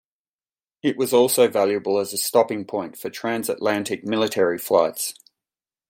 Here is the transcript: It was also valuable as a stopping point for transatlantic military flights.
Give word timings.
It 0.81 0.97
was 0.97 1.13
also 1.13 1.47
valuable 1.47 1.99
as 1.99 2.11
a 2.11 2.17
stopping 2.17 2.65
point 2.65 2.97
for 2.97 3.11
transatlantic 3.11 4.03
military 4.03 4.57
flights. 4.57 5.13